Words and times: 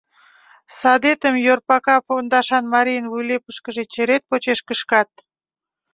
Садетым 0.79 1.35
йорпака 1.45 1.97
пондашан 2.05 2.65
марийын 2.73 3.05
вуйлепышкыже 3.11 3.83
черет 3.93 4.23
почеш 4.29 4.59
кышкат. 4.67 5.09